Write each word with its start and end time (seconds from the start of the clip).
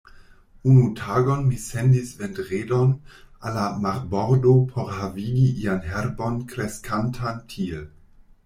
Unu 0.69 0.85
tagon 0.99 1.43
mi 1.49 1.57
sendis 1.65 2.13
Vendredon 2.21 2.95
al 3.49 3.53
la 3.57 3.67
marbordo 3.83 4.55
por 4.73 4.89
havigi 4.97 5.47
ian 5.65 5.87
herbon 5.91 6.41
kreskantan 6.55 7.45
tie. 7.55 7.85